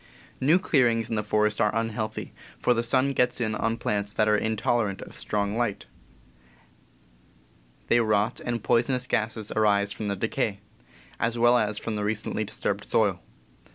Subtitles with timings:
[0.39, 4.27] New clearings in the forest are unhealthy, for the sun gets in on plants that
[4.27, 5.85] are intolerant of strong light.
[7.83, 10.59] 72 CAMPING AND WOODCRAFT they rot, and poisonous gases arise from their decay,
[11.19, 13.19] as well as from the recently disturbed soil.